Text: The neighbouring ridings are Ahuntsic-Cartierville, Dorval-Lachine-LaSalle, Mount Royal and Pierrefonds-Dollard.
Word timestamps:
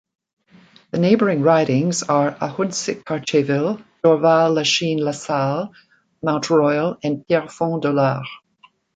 The 0.89 0.97
neighbouring 0.97 1.43
ridings 1.43 2.01
are 2.01 2.31
Ahuntsic-Cartierville, 2.33 3.83
Dorval-Lachine-LaSalle, 4.03 5.73
Mount 6.23 6.49
Royal 6.49 6.97
and 7.03 7.23
Pierrefonds-Dollard. 7.27 8.25